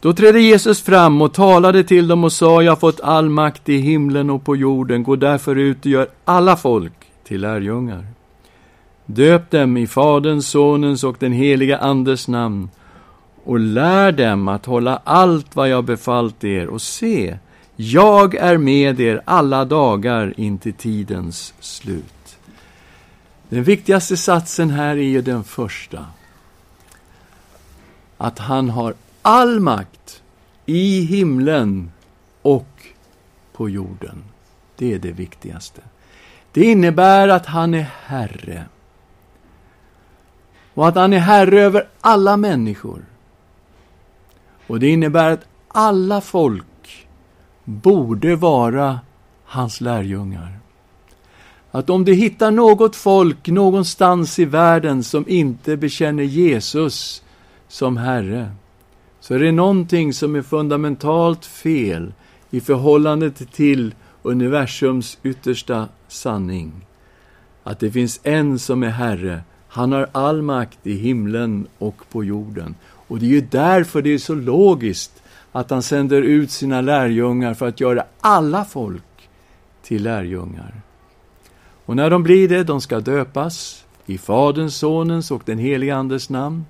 [0.00, 3.68] Då trädde Jesus fram och talade till dem och sa, jag har fått all makt
[3.68, 6.92] i himlen och på jorden, gå därför ut och gör alla folk
[7.24, 8.06] till lärjungar.
[9.06, 12.70] Döp dem i Faderns, Sonens och den heliga Andes namn
[13.44, 17.38] och lär dem att hålla allt vad jag befallt er och se,
[17.76, 22.38] jag är med er alla dagar intill tidens slut.
[23.48, 26.06] Den viktigaste satsen här är ju den första.
[28.18, 28.94] Att han har
[29.28, 30.22] all makt
[30.66, 31.92] i himlen
[32.42, 32.86] och
[33.52, 34.24] på jorden.
[34.76, 35.80] Det är det viktigaste.
[36.52, 38.64] Det innebär att han är Herre.
[40.74, 43.04] Och att han är Herre över alla människor.
[44.66, 47.06] Och det innebär att alla folk
[47.64, 49.00] borde vara
[49.44, 50.58] hans lärjungar.
[51.70, 57.22] Att om du hittar något folk någonstans i världen som inte bekänner Jesus
[57.68, 58.52] som Herre,
[59.20, 62.12] så är det någonting som är fundamentalt fel
[62.50, 66.72] i förhållande till universums yttersta sanning.
[67.62, 69.42] Att det finns en som är Herre.
[69.68, 72.74] Han har all makt i himlen och på jorden.
[72.82, 77.54] Och det är ju därför det är så logiskt att han sänder ut sina lärjungar
[77.54, 79.02] för att göra alla folk
[79.82, 80.80] till lärjungar.
[81.84, 86.30] Och när de blir det, de ska döpas i Faderns, Sonens och den helige Andes
[86.30, 86.64] namn.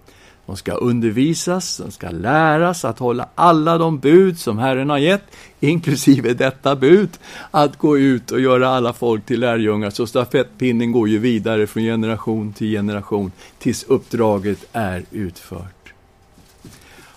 [0.49, 5.23] De ska undervisas, de ska läras att hålla alla de bud som Herren har gett,
[5.61, 7.11] inklusive detta bud,
[7.51, 9.91] att gå ut och göra alla folk till lärjungar.
[9.91, 15.93] Så stafettpinnen går ju vidare från generation till generation tills uppdraget är utfört.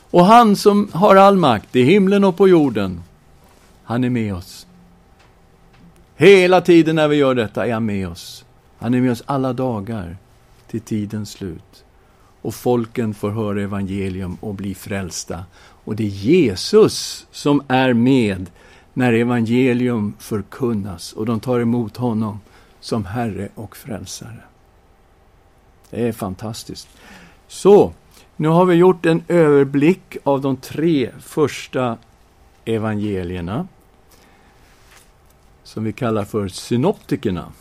[0.10, 3.04] Och han som har all makt i himlen och på jorden,
[3.84, 4.68] han är med oss.
[6.16, 8.46] Hela tiden när vi gör detta är han med oss.
[8.80, 10.18] Han är med oss alla dagar
[10.68, 11.84] till tidens slut
[12.42, 15.44] och folken får höra evangelium och bli frälsta.
[15.84, 18.50] Och det är Jesus som är med
[18.94, 22.40] när evangelium förkunnas och de tar emot honom
[22.80, 24.44] som Herre och Frälsare.
[25.90, 26.88] Det är fantastiskt.
[27.48, 27.94] Så,
[28.36, 31.98] nu har vi gjort en överblick av de tre första
[32.66, 33.68] evangelierna
[35.64, 37.52] som vi kallar för synoptikerna.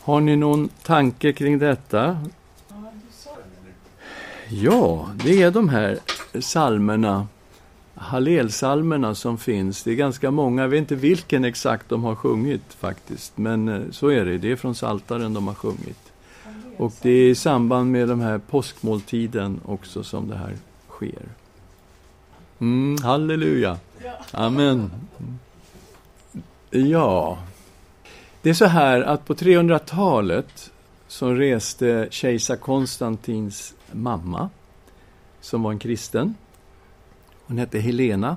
[0.00, 2.18] Har ni någon tanke kring detta?
[4.52, 5.98] Ja, det är de här
[6.40, 7.26] salmerna,
[7.94, 9.82] Hallelsalmerna som finns.
[9.82, 13.80] Det är ganska många, jag vet inte vilken exakt de har sjungit faktiskt, men eh,
[13.90, 14.38] så är det.
[14.38, 16.12] Det är från Saltaren de har sjungit.
[16.76, 20.56] Och det är i samband med den här påskmåltiden också som det här
[20.88, 21.28] sker.
[22.58, 23.78] Mm, halleluja!
[24.30, 24.90] Amen.
[26.70, 27.38] Ja,
[28.42, 30.70] det är så här att på 300-talet
[31.08, 34.50] så reste kejsar Konstantins mamma,
[35.40, 36.34] som var en kristen.
[37.46, 38.36] Hon hette Helena.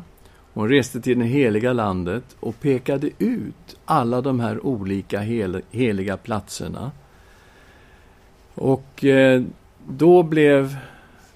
[0.53, 6.17] Hon reste till det heliga landet och pekade ut alla de här olika hel heliga
[6.17, 6.91] platserna.
[8.55, 9.43] Och eh,
[9.87, 10.77] då blev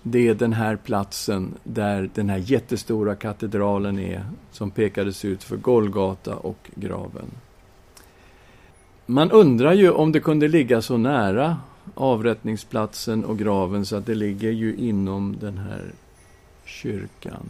[0.01, 6.36] det den här platsen där den här jättestora katedralen är, som pekades ut för Golgata
[6.36, 7.32] och graven.
[9.05, 11.57] Man undrar ju om det kunde ligga så nära
[11.96, 15.92] avrättningsplatsen och graven så att det ligger ju inom den här
[16.66, 17.46] kyrkan.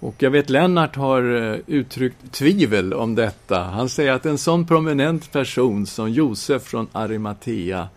[0.00, 3.62] Och jag vet Lennart har eh, uttryckt tvivel om detta.
[3.62, 7.88] Han säger att en sån prominent person som Josef från Arimatea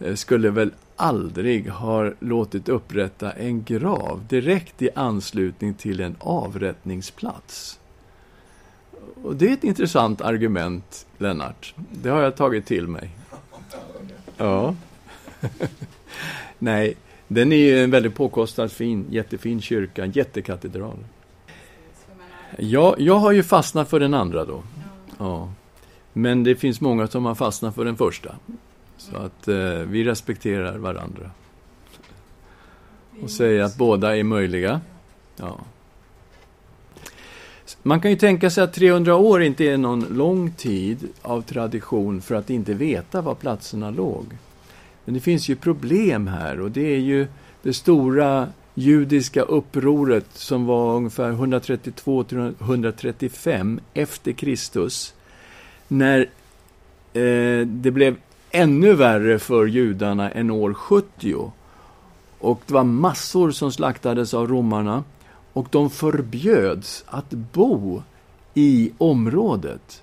[0.00, 7.78] eh, skulle väl aldrig ha låtit upprätta en grav direkt i anslutning till en avrättningsplats.
[9.22, 11.74] Och det är ett intressant argument, Lennart.
[11.90, 13.10] Det har jag tagit till mig.
[14.42, 14.74] Ja.
[16.58, 16.94] Nej,
[17.28, 20.96] den är ju en väldigt påkostad, fin, jättefin kyrka, jättekatedral.
[22.58, 24.62] Ja, jag har ju fastnat för den andra då.
[25.18, 25.52] Ja.
[26.12, 28.34] Men det finns många som har fastnat för den första.
[28.96, 31.30] Så att eh, vi respekterar varandra.
[33.22, 34.80] Och säger att båda är möjliga.
[35.36, 35.58] Ja.
[37.82, 42.20] Man kan ju tänka sig att 300 år inte är någon lång tid av tradition
[42.20, 44.24] för att inte veta var platserna låg.
[45.04, 47.26] Men det finns ju problem här och det är ju
[47.62, 52.24] det stora judiska upproret som var ungefär 132
[52.60, 55.14] 135 efter Kristus.
[55.88, 56.20] När
[57.12, 58.16] eh, det blev
[58.50, 61.52] ännu värre för judarna än år 70.
[62.38, 65.04] Och det var massor som slaktades av romarna
[65.52, 68.02] och de förbjöds att bo
[68.54, 70.02] i området.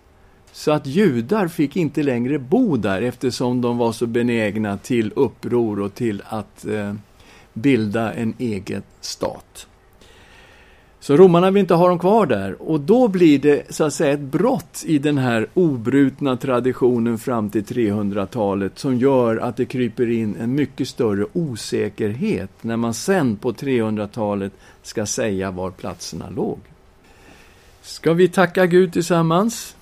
[0.52, 5.80] Så att judar fick inte längre bo där eftersom de var så benägna till uppror
[5.80, 6.94] och till att eh,
[7.54, 9.68] bilda en egen stat.
[11.02, 14.14] Så romarna vill inte ha dem kvar där och då blir det så att säga
[14.14, 20.10] ett brott i den här obrutna traditionen fram till 300-talet som gör att det kryper
[20.10, 26.60] in en mycket större osäkerhet när man sen på 300-talet ska säga var platserna låg.
[27.82, 29.76] Ska vi tacka Gud tillsammans?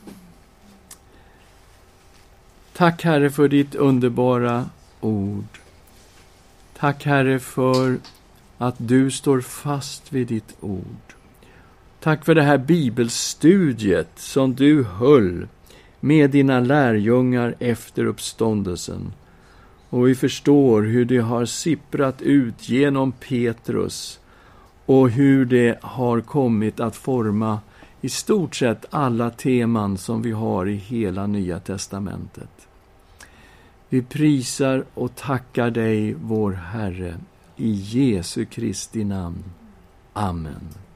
[2.74, 4.66] Tack Herre för ditt underbara
[5.02, 5.60] ord.
[6.80, 7.98] Tack Herre för
[8.58, 11.07] att du står fast vid ditt ord.
[12.08, 15.48] Tack för det här bibelstudiet som du höll
[16.00, 19.14] med dina lärjungar efter uppståndelsen.
[19.90, 24.20] Och vi förstår hur det har sipprat ut genom Petrus
[24.86, 27.60] och hur det har kommit att forma
[28.02, 32.68] i stort sett alla teman som vi har i hela Nya testamentet.
[33.90, 37.18] Vi prisar och tackar dig, vår Herre,
[37.56, 39.44] i Jesu Kristi namn.
[40.14, 40.87] Amen.